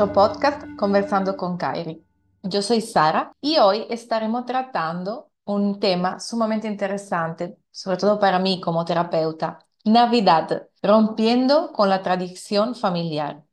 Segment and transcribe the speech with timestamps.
[0.00, 2.02] Nuestro podcast Conversando con Kairi.
[2.42, 8.62] Yo soy Sara y hoy estaremos tratando un tema sumamente interesante, sobre todo para mí
[8.62, 13.44] como terapeuta, Navidad, rompiendo con la tradición familiar.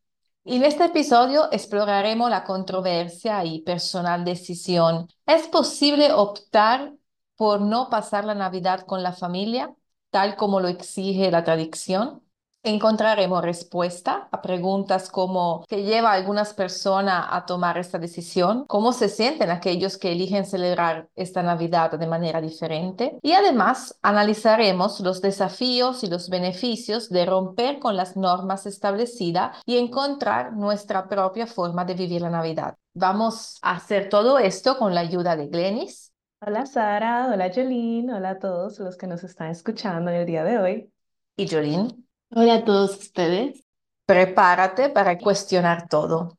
[0.45, 5.09] En este episodio exploraremos la controversia y personal decisión.
[5.25, 6.93] ¿Es posible optar
[7.35, 9.75] por no pasar la Navidad con la familia,
[10.11, 12.21] tal como lo exige la tradición?
[12.63, 18.91] Encontraremos respuesta a preguntas como qué lleva a algunas personas a tomar esta decisión, cómo
[18.91, 25.21] se sienten aquellos que eligen celebrar esta Navidad de manera diferente y además analizaremos los
[25.21, 31.85] desafíos y los beneficios de romper con las normas establecidas y encontrar nuestra propia forma
[31.85, 32.75] de vivir la Navidad.
[32.93, 36.11] Vamos a hacer todo esto con la ayuda de Glenis.
[36.39, 40.43] Hola Sara, hola Jolene, hola a todos los que nos están escuchando en el día
[40.43, 40.91] de hoy.
[41.35, 42.06] Y Jolene.
[42.29, 43.63] Hola a todos ustedes.
[44.05, 46.37] Prepárate para cuestionar todo.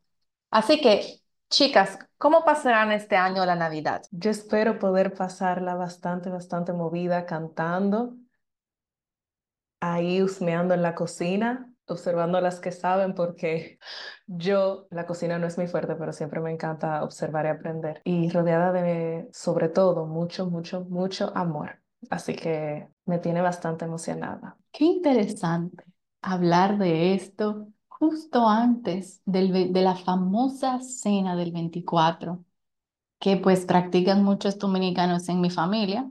[0.51, 4.03] Así que, chicas, ¿cómo pasarán este año la Navidad?
[4.13, 8.17] Yo espero poder pasarla bastante, bastante movida, cantando,
[9.81, 13.79] ahí husmeando en la cocina, observando a las que saben, porque
[14.27, 18.03] yo, la cocina no es muy fuerte, pero siempre me encanta observar y aprender.
[18.05, 21.81] Y rodeada de, sobre todo, mucho, mucho, mucho amor.
[22.11, 24.58] Así que me tiene bastante emocionada.
[24.73, 25.85] Qué interesante
[26.23, 32.45] hablar de esto justo antes del, de la famosa cena del 24,
[33.21, 36.11] que pues practican muchos dominicanos en mi familia.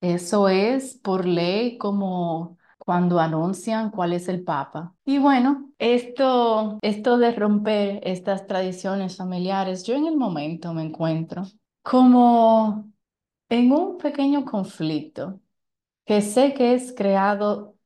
[0.00, 4.94] Eso es por ley como cuando anuncian cuál es el Papa.
[5.04, 11.44] Y bueno, esto, esto de romper estas tradiciones familiares, yo en el momento me encuentro
[11.82, 12.90] como
[13.48, 15.40] en un pequeño conflicto
[16.06, 17.77] que sé que es creado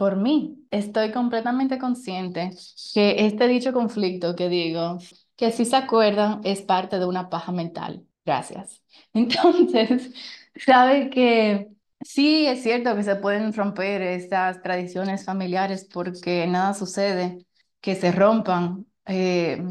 [0.00, 0.66] por mí.
[0.70, 2.52] Estoy completamente consciente
[2.94, 4.96] que este dicho conflicto que digo,
[5.36, 8.06] que si se acuerdan, es parte de una paja mental.
[8.24, 8.82] Gracias.
[9.12, 10.10] Entonces,
[10.56, 11.68] sabe que
[12.00, 17.44] sí es cierto que se pueden romper estas tradiciones familiares porque nada sucede
[17.82, 18.86] que se rompan.
[19.04, 19.62] Eh,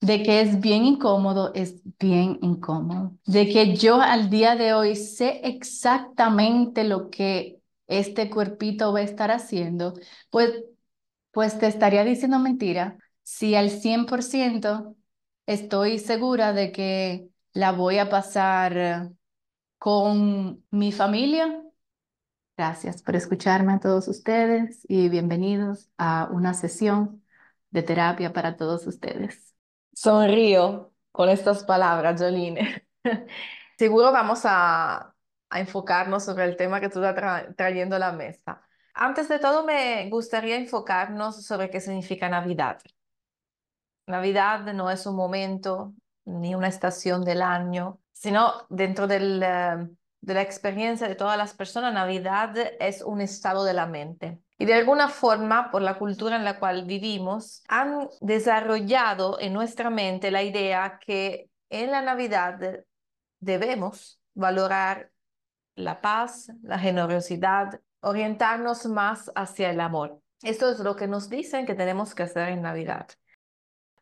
[0.00, 3.12] de que es bien incómodo, es bien incómodo.
[3.26, 7.59] De que yo al día de hoy sé exactamente lo que
[7.90, 9.94] este cuerpito va a estar haciendo,
[10.30, 10.52] pues,
[11.32, 14.96] pues te estaría diciendo mentira si al 100%
[15.46, 19.12] estoy segura de que la voy a pasar
[19.78, 21.62] con mi familia.
[22.56, 27.24] Gracias por escucharme a todos ustedes y bienvenidos a una sesión
[27.70, 29.54] de terapia para todos ustedes.
[29.94, 32.86] Sonrío con estas palabras, Jolene.
[33.78, 35.14] Seguro vamos a,
[35.58, 38.62] enfocarnos sobre el tema que tú estás trayendo a la mesa.
[38.94, 42.80] Antes de todo, me gustaría enfocarnos sobre qué significa Navidad.
[44.06, 45.94] Navidad no es un momento
[46.24, 49.88] ni una estación del año, sino dentro del, eh,
[50.20, 54.40] de la experiencia de todas las personas, Navidad es un estado de la mente.
[54.58, 59.88] Y de alguna forma, por la cultura en la cual vivimos, han desarrollado en nuestra
[59.88, 62.60] mente la idea que en la Navidad
[63.38, 65.10] debemos valorar
[65.74, 70.20] la paz, la generosidad, orientarnos más hacia el amor.
[70.42, 73.08] Esto es lo que nos dicen que tenemos que hacer en Navidad.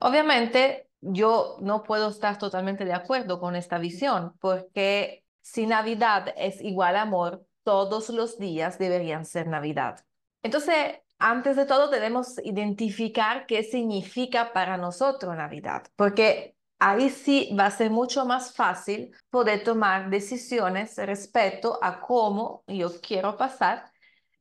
[0.00, 6.60] Obviamente, yo no puedo estar totalmente de acuerdo con esta visión, porque si Navidad es
[6.60, 10.04] igual amor, todos los días deberían ser Navidad.
[10.42, 17.66] Entonces, antes de todo, debemos identificar qué significa para nosotros Navidad, porque ahí sí va
[17.66, 23.90] a ser mucho más fácil poder tomar decisiones respecto a cómo yo quiero pasar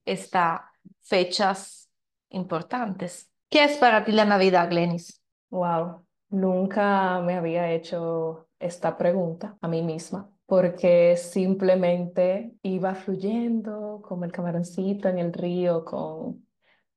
[0.05, 0.61] estas
[1.01, 1.89] fechas
[2.29, 3.29] importantes.
[3.49, 5.21] ¿Qué es para ti la Navidad, Glenis?
[5.49, 14.23] Wow, nunca me había hecho esta pregunta a mí misma porque simplemente iba fluyendo como
[14.23, 16.47] el camaroncito en el río con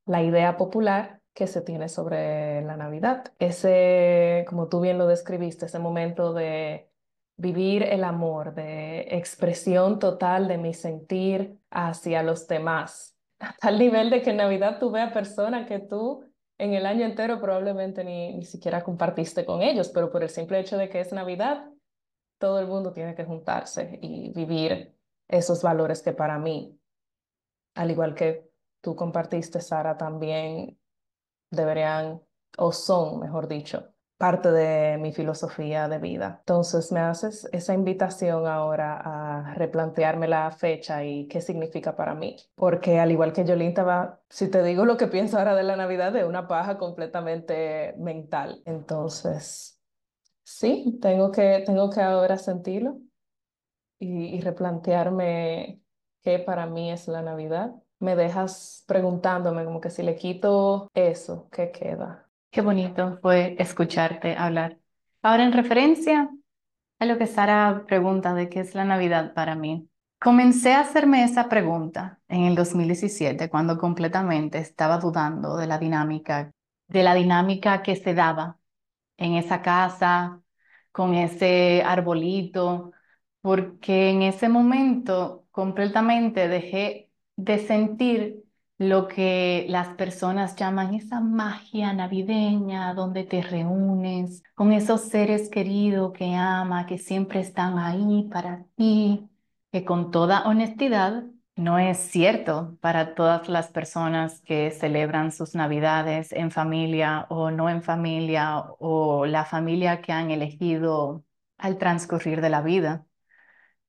[0.07, 3.33] la idea popular que se tiene sobre la Navidad.
[3.39, 6.91] Ese, como tú bien lo describiste, ese momento de
[7.39, 14.11] vivir el amor, de expresión total de mi sentir hacia los demás, a tal nivel
[14.11, 16.23] de que en Navidad tú veas personas que tú
[16.59, 20.61] en el año entero probablemente ni, ni siquiera compartiste con ellos, pero por el simple
[20.61, 21.71] hecho de que es Navidad,
[22.39, 24.95] todo el mundo tiene que juntarse y vivir
[25.27, 26.79] esos valores que para mí,
[27.77, 28.47] al igual que
[28.83, 30.79] tú compartiste, Sara, también
[31.51, 32.23] deberían,
[32.57, 36.37] o son, mejor dicho, parte de mi filosofía de vida.
[36.41, 42.37] Entonces me haces esa invitación ahora a replantearme la fecha y qué significa para mí.
[42.55, 45.75] Porque al igual que Yolín estaba, si te digo lo que pienso ahora de la
[45.77, 48.61] Navidad, de una paja completamente mental.
[48.67, 49.81] Entonces,
[50.45, 52.99] sí, tengo que, tengo que ahora sentirlo
[53.99, 55.81] y, y replantearme
[56.23, 57.73] qué para mí es la Navidad.
[58.01, 62.27] Me dejas preguntándome como que si le quito eso, ¿qué queda?
[62.51, 64.79] Qué bonito fue escucharte hablar.
[65.23, 66.31] Ahora, en referencia
[66.99, 69.89] a lo que Sara pregunta de qué es la Navidad para mí,
[70.19, 76.51] comencé a hacerme esa pregunta en el 2017 cuando completamente estaba dudando de la dinámica,
[76.89, 78.59] de la dinámica que se daba
[79.19, 80.41] en esa casa,
[80.91, 82.93] con ese arbolito,
[83.43, 87.10] porque en ese momento completamente dejé
[87.45, 88.45] de sentir
[88.79, 96.13] lo que las personas llaman esa magia navideña, donde te reúnes con esos seres queridos
[96.13, 99.29] que ama, que siempre están ahí para ti,
[99.73, 101.25] que con toda honestidad
[101.57, 107.69] no es cierto para todas las personas que celebran sus navidades en familia o no
[107.69, 111.25] en familia o la familia que han elegido
[111.59, 113.05] al transcurrir de la vida.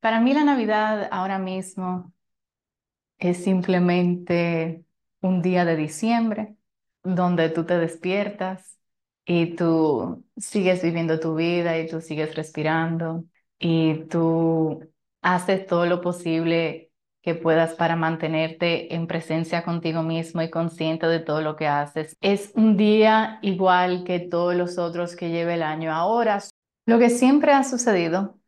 [0.02, 2.12] Para mí la Navidad ahora mismo
[3.22, 4.84] es simplemente
[5.22, 6.56] un día de diciembre
[7.04, 8.78] donde tú te despiertas
[9.26, 13.26] y tú sigues viviendo tu vida y tú sigues respirando
[13.60, 14.92] y tú
[15.22, 16.92] haces todo lo posible
[17.22, 22.18] que puedas para mantenerte en presencia contigo mismo y consciente de todo lo que haces.
[22.22, 25.94] Es un día igual que todos los otros que lleva el año.
[25.94, 26.40] Ahora,
[26.88, 28.41] lo que siempre ha sucedido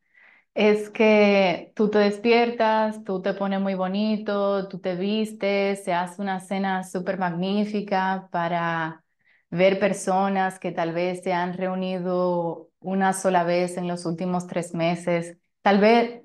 [0.53, 6.21] es que tú te despiertas, tú te pones muy bonito, tú te vistes, se hace
[6.21, 9.03] una cena súper magnífica para
[9.49, 14.73] ver personas que tal vez se han reunido una sola vez en los últimos tres
[14.73, 16.21] meses, tal vez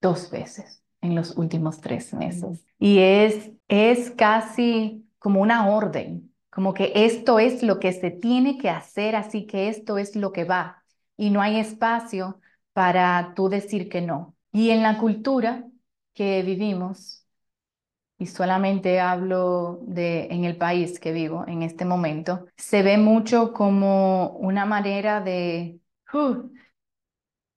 [0.00, 2.64] dos veces en los últimos tres meses.
[2.78, 8.58] Y es, es casi como una orden, como que esto es lo que se tiene
[8.58, 10.82] que hacer, así que esto es lo que va.
[11.16, 12.40] Y no hay espacio
[12.76, 14.36] para tú decir que no.
[14.52, 15.64] Y en la cultura
[16.12, 17.24] que vivimos,
[18.18, 23.54] y solamente hablo de en el país que vivo en este momento, se ve mucho
[23.54, 25.80] como una manera de,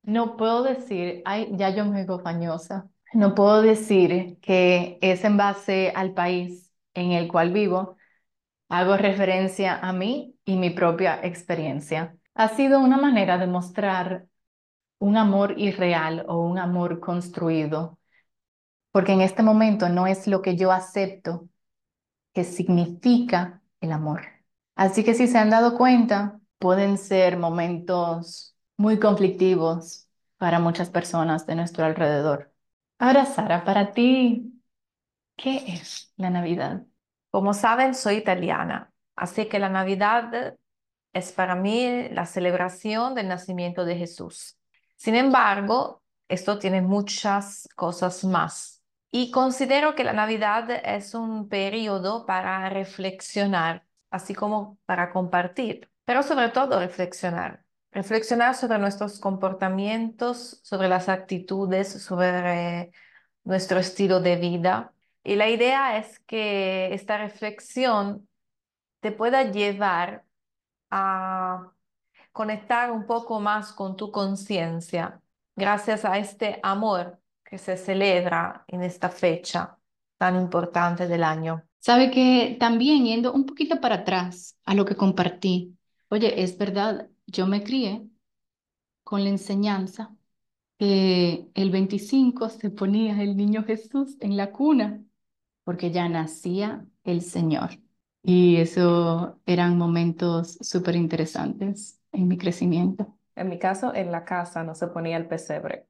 [0.03, 5.35] no puedo decir, ay, ya yo me digo fañosa, no puedo decir que es en
[5.35, 7.97] base al país en el cual vivo,
[8.69, 12.15] hago referencia a mí y mi propia experiencia.
[12.35, 14.28] Ha sido una manera de mostrar
[14.99, 17.99] un amor irreal o un amor construido,
[18.91, 21.49] porque en este momento no es lo que yo acepto
[22.33, 24.21] que significa el amor.
[24.75, 30.07] Así que si se han dado cuenta, pueden ser momentos muy conflictivos
[30.37, 32.53] para muchas personas de nuestro alrededor.
[32.99, 34.61] Ahora, Sara, para ti,
[35.35, 36.85] ¿qué es la Navidad?
[37.31, 40.57] Como saben, soy italiana, así que la Navidad
[41.13, 44.58] es para mí la celebración del nacimiento de Jesús.
[44.99, 48.83] Sin embargo, esto tiene muchas cosas más.
[49.11, 56.21] Y considero que la Navidad es un periodo para reflexionar, así como para compartir, pero
[56.21, 57.63] sobre todo reflexionar.
[57.91, 62.91] Reflexionar sobre nuestros comportamientos, sobre las actitudes, sobre
[63.45, 64.93] nuestro estilo de vida.
[65.23, 68.27] Y la idea es que esta reflexión
[68.99, 70.25] te pueda llevar
[70.89, 71.71] a
[72.39, 75.21] conectar un poco más con tu conciencia
[75.57, 79.77] gracias a este amor que se celebra en esta fecha
[80.17, 81.65] tan importante del año.
[81.79, 85.77] Sabe que también yendo un poquito para atrás a lo que compartí,
[86.07, 88.07] oye, es verdad, yo me crié
[89.03, 90.15] con la enseñanza
[90.77, 95.03] que el 25 se ponía el niño Jesús en la cuna
[95.65, 97.71] porque ya nacía el Señor.
[98.23, 103.15] Y eso eran momentos súper interesantes en mi crecimiento.
[103.35, 105.87] En mi caso, en la casa no se ponía el pesebre,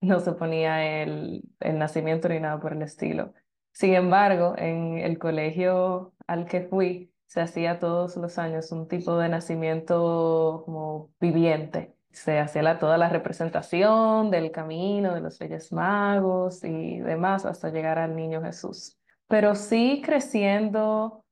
[0.00, 3.32] no se ponía el, nacimiento ni nada por el estilo.
[3.72, 9.16] Sin embargo, en el colegio al que fui, se hacía todos los años un tipo
[9.16, 11.94] de nacimiento como viviente.
[12.10, 17.70] Se hacía la, toda la representación del camino de los Reyes Magos y demás hasta
[17.70, 18.98] llegar al Niño Jesús.
[19.28, 21.24] Pero sí creciendo,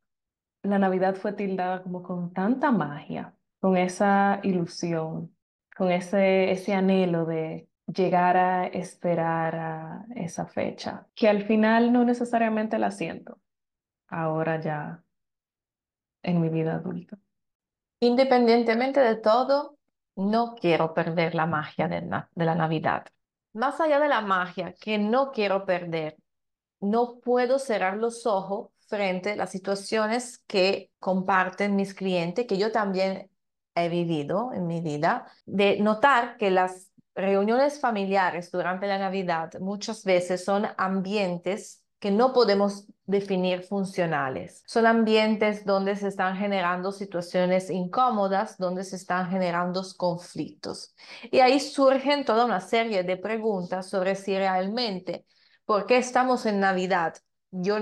[0.63, 5.35] la Navidad fue tildada como con tanta magia, con esa ilusión,
[5.77, 12.05] con ese, ese anhelo de llegar a esperar a esa fecha, que al final no
[12.05, 13.39] necesariamente la siento,
[14.09, 15.03] ahora ya
[16.23, 17.19] en mi vida adulta.
[18.01, 19.77] Independientemente de todo,
[20.17, 23.07] no quiero perder la magia de, de la Navidad.
[23.53, 26.17] Más allá de la magia que no quiero perder,
[26.81, 32.71] no puedo cerrar los ojos frente a las situaciones que comparten mis clientes, que yo
[32.73, 33.31] también
[33.85, 40.05] he vivido en mi vida, de notar que las reuniones familiares durante la Navidad muchas
[40.05, 44.63] veces son ambientes que no podemos definir funcionales.
[44.67, 50.95] Son ambientes donde se están generando situaciones incómodas, donde se están generando conflictos.
[51.33, 55.25] Y ahí surgen toda una serie de preguntas sobre si realmente
[55.69, 57.15] ¿Por qué estamos en Navidad?
[57.51, 57.77] Yo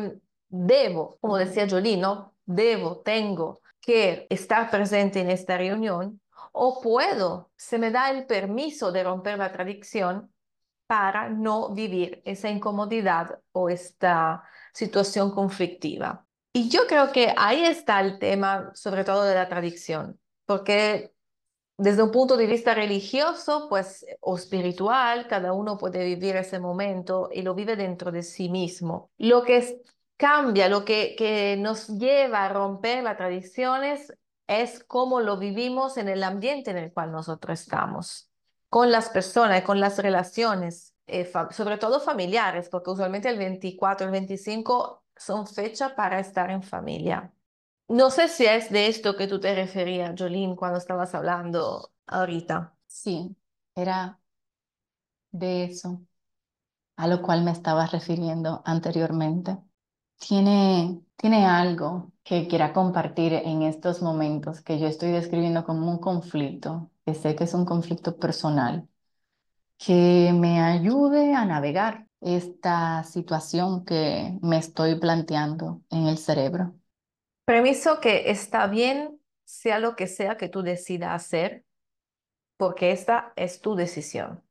[0.48, 2.34] debo, como decía Jolie, ¿no?
[2.44, 6.20] Debo, tengo que estar presente en esta reunión
[6.52, 10.32] o puedo, se me da el permiso de romper la tradición
[10.86, 16.26] para no vivir esa incomodidad o esta situación conflictiva.
[16.52, 21.12] Y yo creo que ahí está el tema, sobre todo de la tradición, porque
[21.76, 27.28] desde un punto de vista religioso, pues, o espiritual, cada uno puede vivir ese momento
[27.30, 29.10] y lo vive dentro de sí mismo.
[29.18, 29.58] Lo que
[30.16, 34.12] cambia, lo que, que nos lleva a romper las tradiciones
[34.46, 38.30] es cómo lo vivimos en el ambiente en el cual nosotros estamos,
[38.68, 44.12] con las personas, con las relaciones, eh, sobre todo familiares, porque usualmente el 24, el
[44.12, 47.32] 25 son fechas para estar en familia.
[47.88, 52.76] No sé si es de esto que tú te referías, Jolene, cuando estabas hablando ahorita.
[52.86, 53.36] Sí,
[53.74, 54.18] era
[55.30, 56.00] de eso
[56.96, 59.58] a lo cual me estaba refiriendo anteriormente.
[60.18, 65.98] ¿Tiene, tiene algo que quiera compartir en estos momentos que yo estoy describiendo como un
[65.98, 68.88] conflicto, que sé que es un conflicto personal,
[69.78, 76.74] que me ayude a navegar esta situación que me estoy planteando en el cerebro?
[77.44, 81.64] Premiso que está bien, sea lo que sea que tú decidas hacer,
[82.56, 84.45] porque esta es tu decisión.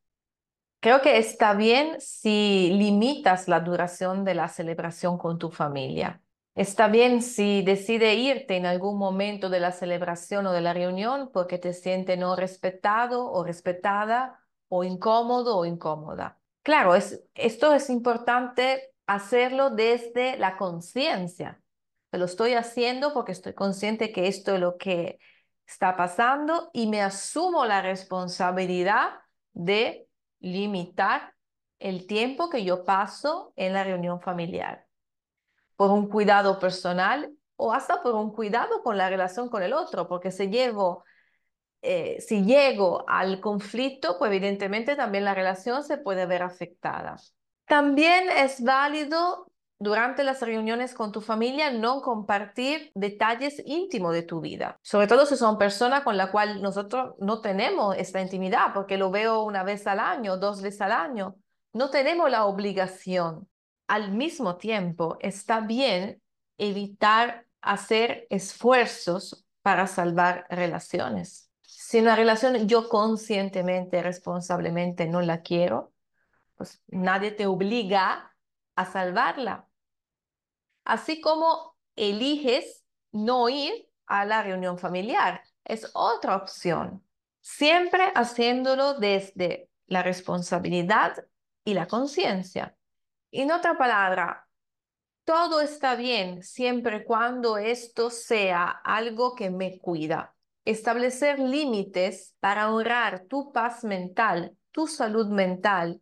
[0.80, 6.22] Creo que está bien si limitas la duración de la celebración con tu familia.
[6.54, 11.30] Está bien si decide irte en algún momento de la celebración o de la reunión
[11.34, 14.40] porque te sientes no respetado o respetada
[14.70, 16.40] o incómodo o incómoda.
[16.64, 21.62] Claro, es, esto es importante hacerlo desde la conciencia.
[22.12, 25.20] Lo estoy haciendo porque estoy consciente que esto es lo que
[25.68, 29.10] está pasando y me asumo la responsabilidad
[29.54, 30.08] de
[30.40, 31.34] limitar
[31.80, 34.86] el tiempo que yo paso en la reunión familiar
[35.76, 40.08] por un cuidado personal o hasta por un cuidado con la relación con el otro,
[40.08, 41.04] porque si llevo,
[41.82, 47.16] eh, si llego al conflicto, pues evidentemente también la relación se puede ver afectada.
[47.66, 54.40] También es válido durante las reuniones con tu familia no compartir detalles íntimos de tu
[54.40, 58.98] vida, sobre todo si son personas con las cuales nosotros no tenemos esta intimidad, porque
[58.98, 61.36] lo veo una vez al año, dos veces al año.
[61.74, 63.50] No tenemos la obligación.
[63.88, 66.22] Al mismo tiempo, está bien
[66.58, 71.52] evitar hacer esfuerzos para salvar relaciones.
[71.62, 75.92] Si una relación yo conscientemente, responsablemente no la quiero,
[76.56, 78.35] pues nadie te obliga
[78.76, 79.68] a salvarla.
[80.84, 87.04] Así como eliges no ir a la reunión familiar, es otra opción.
[87.42, 91.26] Siempre haciéndolo desde la responsabilidad
[91.64, 92.76] y la conciencia.
[93.32, 94.48] En otra palabra,
[95.24, 100.36] todo está bien siempre cuando esto sea algo que me cuida.
[100.66, 106.02] Establecer límites para honrar tu paz mental, tu salud mental,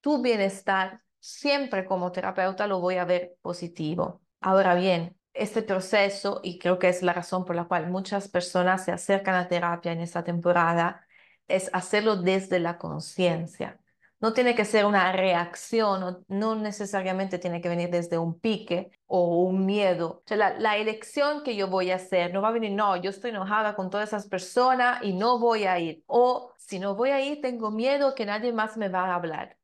[0.00, 4.22] tu bienestar, siempre como terapeuta lo voy a ver positivo.
[4.40, 8.84] Ahora bien, este proceso, y creo que es la razón por la cual muchas personas
[8.84, 11.04] se acercan a terapia en esta temporada,
[11.48, 13.80] es hacerlo desde la conciencia.
[14.20, 19.42] No tiene que ser una reacción, no, necesariamente tiene que venir desde un pique o
[19.44, 20.22] un miedo.
[20.28, 23.30] La, la, elección que yo voy a hacer no va a venir, no, yo estoy
[23.30, 26.02] enojada con todas esas personas y no voy a ir.
[26.06, 29.56] O si no voy a ir, tengo miedo que nadie más me va a hablar.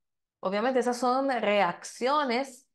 [0.45, 2.67] Obviamente esas son reacciones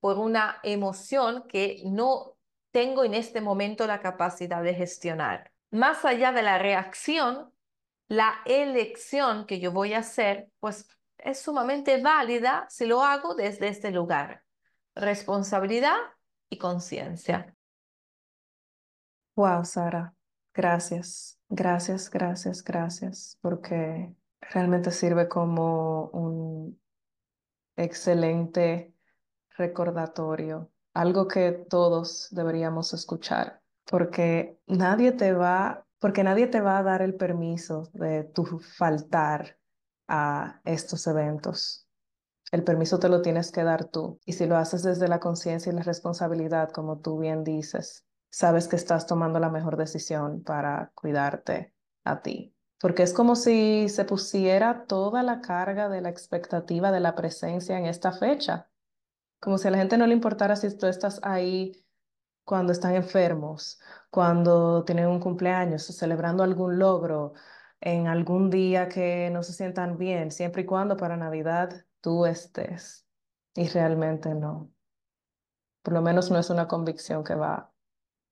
[0.00, 2.38] por una emoción que no
[2.70, 5.52] tengo en este momento la capacidad de gestionar.
[5.70, 7.52] Más allá de la reacción,
[8.08, 13.68] la elección que yo voy a hacer, pues es sumamente válida si lo hago desde
[13.68, 14.42] este lugar.
[14.94, 15.98] Responsabilidad
[16.48, 17.54] y conciencia.
[19.36, 20.14] Wow, Sara,
[20.54, 24.10] gracias, gracias, gracias, gracias, porque
[24.40, 26.79] realmente sirve como un
[27.82, 28.94] excelente
[29.56, 36.82] recordatorio, algo que todos deberíamos escuchar, porque nadie te va porque nadie te va a
[36.82, 39.58] dar el permiso de tu faltar
[40.08, 41.86] a estos eventos.
[42.50, 44.18] El permiso te lo tienes que dar tú.
[44.24, 48.66] Y si lo haces desde la conciencia y la responsabilidad, como tú bien dices, sabes
[48.66, 52.54] que estás tomando la mejor decisión para cuidarte a ti.
[52.80, 57.78] Porque es como si se pusiera toda la carga de la expectativa de la presencia
[57.78, 58.70] en esta fecha.
[59.40, 61.84] Como si a la gente no le importara si tú estás ahí
[62.44, 67.34] cuando están enfermos, cuando tienen un cumpleaños, celebrando algún logro,
[67.80, 73.06] en algún día que no se sientan bien, siempre y cuando para Navidad tú estés.
[73.54, 74.72] Y realmente no.
[75.82, 77.72] Por lo menos no es una convicción que va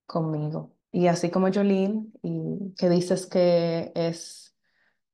[0.06, 0.77] conmigo.
[0.90, 4.56] Y así como Jolene, y que dices que es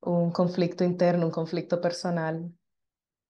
[0.00, 2.52] un conflicto interno, un conflicto personal,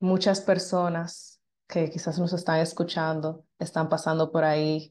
[0.00, 4.90] muchas personas que quizás nos están escuchando están pasando por ahí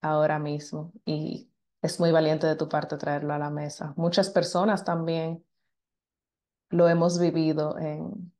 [0.00, 1.50] ahora mismo y
[1.82, 3.92] es muy valiente de tu parte traerlo a la mesa.
[3.96, 5.44] Muchas personas también
[6.70, 8.32] lo hemos vivido en,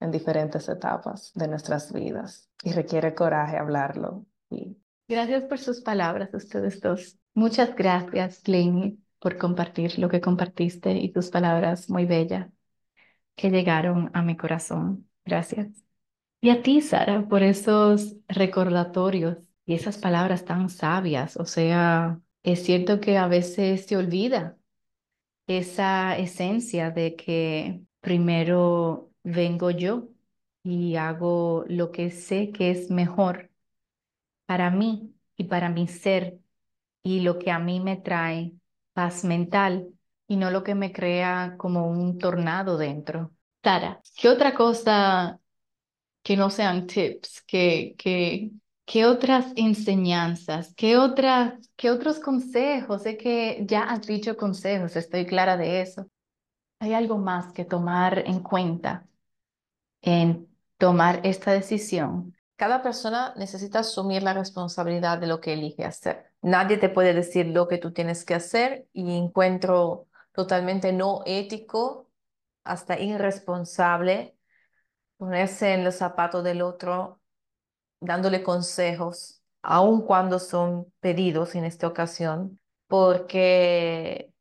[0.00, 4.26] en diferentes etapas de nuestras vidas y requiere coraje hablarlo.
[4.48, 4.76] Y...
[5.08, 7.19] Gracias por sus palabras, ustedes dos.
[7.34, 12.50] Muchas gracias, Glenn, por compartir lo que compartiste y tus palabras muy bellas
[13.36, 15.08] que llegaron a mi corazón.
[15.24, 15.68] Gracias.
[16.40, 21.36] Y a ti, Sara, por esos recordatorios y esas palabras tan sabias.
[21.36, 24.58] O sea, es cierto que a veces se olvida
[25.46, 30.08] esa esencia de que primero vengo yo
[30.62, 33.50] y hago lo que sé que es mejor
[34.46, 36.40] para mí y para mi ser
[37.02, 38.52] y lo que a mí me trae
[38.92, 39.88] paz mental
[40.26, 43.32] y no lo que me crea como un tornado dentro.
[43.62, 45.38] Sara, ¿qué otra cosa
[46.22, 48.50] que no sean tips, que, que,
[48.84, 53.02] qué otras enseñanzas, qué, otras, qué otros consejos?
[53.02, 56.06] Sé que ya has dicho consejos, estoy clara de eso.
[56.78, 59.06] ¿Hay algo más que tomar en cuenta
[60.02, 62.34] en tomar esta decisión?
[62.56, 66.29] Cada persona necesita asumir la responsabilidad de lo que elige hacer.
[66.42, 72.08] Nadie te puede decir lo que tú tienes que hacer y encuentro totalmente no ético,
[72.64, 74.36] hasta irresponsable,
[75.16, 77.20] ponerse en los zapatos del otro,
[78.00, 84.32] dándole consejos, aun cuando son pedidos en esta ocasión, porque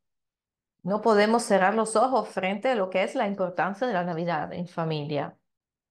[0.83, 4.53] no podemos cerrar los ojos frente a lo que es la importancia de la Navidad
[4.53, 5.37] en familia.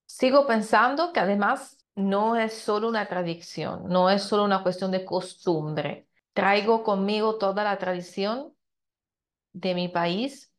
[0.06, 5.04] Sigo pensando que además no es solo una tradición, no es solo una cuestión de
[5.04, 6.06] costumbre.
[6.32, 8.54] Traigo conmigo toda la tradición
[9.52, 10.52] de mi país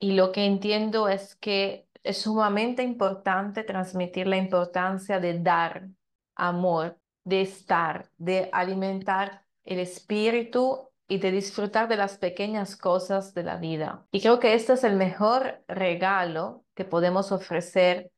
[0.00, 5.88] y lo que entiendo es que es sumamente importante transmitir la importancia de dar
[6.34, 13.44] amor, de estar, de alimentar el espíritu y de disfrutar de las pequeñas cosas de
[13.44, 14.04] la vida.
[14.10, 18.10] Y creo que este es el mejor regalo que podemos ofrecer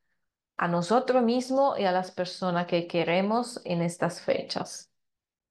[0.61, 4.91] a nosotros mismos y a las personas que queremos en estas fechas.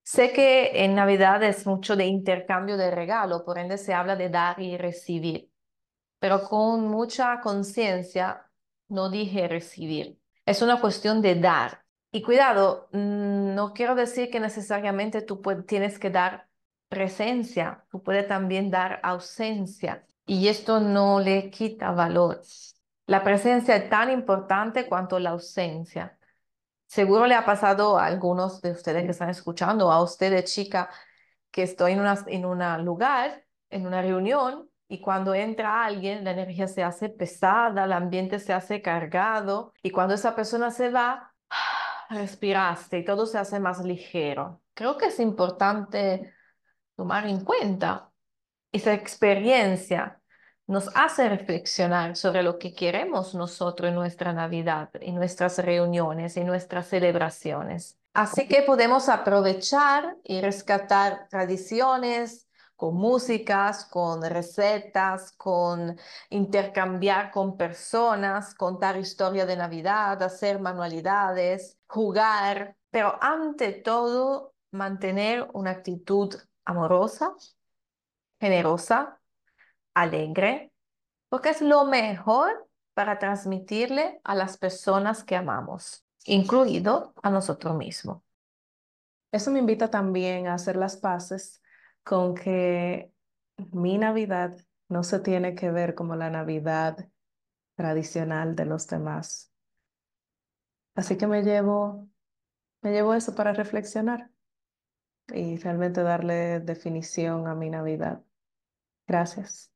[0.04, 4.30] Sé que en Navidad es mucho de intercambio de regalo, por ende se habla de
[4.30, 5.50] dar y recibir
[6.20, 8.46] pero con mucha conciencia
[8.90, 10.20] no dije recibir.
[10.46, 11.84] Es una cuestión de dar.
[12.12, 16.48] Y cuidado, mm, no quiero decir que necesariamente tú tienes que dar
[16.90, 22.42] presencia, tú puedes también dar ausencia y esto no le quita valor.
[23.10, 26.20] La presencia es tan importante cuanto la ausencia.
[26.86, 30.92] Seguro le ha pasado a algunos de ustedes que están escuchando, a usted chica,
[31.50, 36.34] que estoy en, una, en un lugar, en una reunión y cuando entra alguien, la
[36.34, 39.74] energía se hace pesada, el ambiente se hace cargado.
[39.82, 41.34] Y cuando esa persona se va,
[42.12, 44.62] respiraste y todo se hace más ligero.
[44.76, 46.32] Creo que es importante
[46.96, 48.12] tomar en cuenta
[48.72, 50.19] esa experiencia.
[50.70, 56.46] Nos hace reflexionar sobre lo que queremos nosotros en nuestra Navidad, en nuestras reuniones, en
[56.46, 57.98] nuestras celebraciones.
[58.14, 65.98] Así que podemos aprovechar y rescatar tradiciones, con músicas, con recetas, con
[66.30, 75.72] intercambiar con personas, contar historia de Navidad, hacer manualidades, jugar, pero ante todo mantener una
[75.72, 77.34] actitud amorosa,
[78.40, 79.19] generosa,
[79.94, 80.72] alegre,
[81.30, 88.24] porque es lo mejor para transmitirle a las personas que amamos, incluido a nosotros mismos.
[89.32, 91.62] Eso me invita también a hacer las paces
[92.04, 93.12] con que
[93.72, 94.58] mi Navidad
[94.90, 97.08] no se tiene que ver como la Navidad
[97.76, 99.52] tradicional de los demás.
[100.96, 102.10] Así que me llevo,
[102.82, 104.30] me llevo eso para reflexionar
[105.34, 108.22] y realmente darle definición a mi Navidad.
[109.08, 109.72] Gracias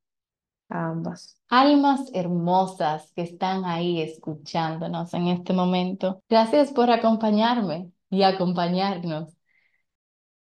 [0.68, 1.38] a ambas.
[1.48, 6.22] Almas hermosas que están ahí escuchándonos en este momento.
[6.28, 9.34] Gracias por acompañarme y acompañarnos.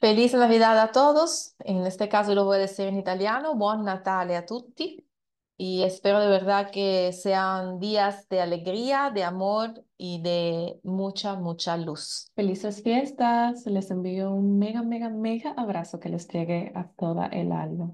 [0.00, 1.54] Feliz Navidad a todos.
[1.59, 3.57] En este caso lo voy a decir en italiano.
[3.57, 5.04] Buon Natale a tutti.
[5.57, 11.76] Y espero de verdad que sean días de alegría, de amor y de mucha, mucha
[11.76, 12.31] luz.
[12.37, 13.66] Felices fiestas.
[13.66, 17.92] Les envío un mega, mega, mega abrazo que les llegue a toda el alma.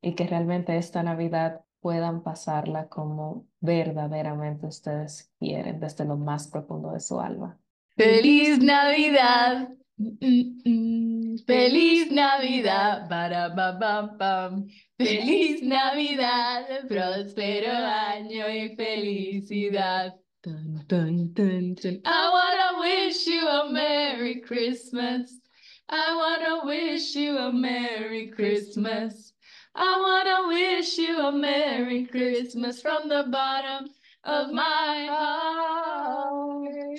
[0.00, 6.92] Y que realmente esta Navidad puedan pasarla como verdaderamente ustedes quieren, desde lo más profundo
[6.92, 7.58] de su alma.
[7.96, 9.68] ¡Feliz Navidad!
[9.96, 14.66] Mm, mm, Feliz Navidad, para pam pam pam.
[14.96, 20.14] Feliz Navidad, próspero año y felicidad.
[20.42, 22.00] Dun, dun, dun, dun.
[22.04, 25.40] I wanna wish you a Merry Christmas.
[25.88, 29.34] I wanna wish you a Merry Christmas.
[29.80, 33.90] I wanna wish you a Merry Christmas from the bottom
[34.24, 36.98] of my heart.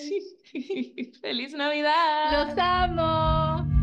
[1.22, 2.48] ¡Feliz Navidad!
[2.48, 3.79] Los amo.